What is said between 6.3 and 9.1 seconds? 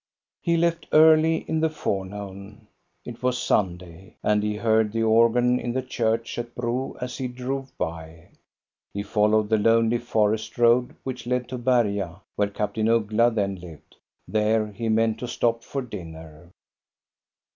at Bro as he drove by. He